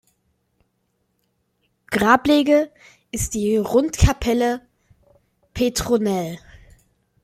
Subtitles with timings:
[1.91, 2.71] Grablege
[3.11, 4.61] ist die Rundkapelle
[5.53, 6.39] Petronell.